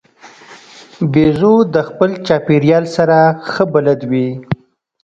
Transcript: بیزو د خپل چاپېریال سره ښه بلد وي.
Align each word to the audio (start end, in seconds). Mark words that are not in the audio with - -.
بیزو 1.11 1.55
د 1.73 1.75
خپل 1.89 2.09
چاپېریال 2.27 2.85
سره 2.95 3.17
ښه 3.51 3.63
بلد 3.73 4.01
وي. 4.11 4.29